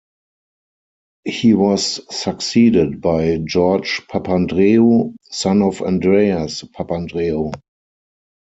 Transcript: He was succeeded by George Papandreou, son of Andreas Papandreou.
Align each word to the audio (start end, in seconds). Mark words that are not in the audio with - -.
He 1.25 1.53
was 1.53 2.01
succeeded 2.09 3.01
by 3.01 3.37
George 3.37 4.01
Papandreou, 4.07 5.13
son 5.29 5.61
of 5.61 5.83
Andreas 5.83 6.63
Papandreou. 6.63 7.51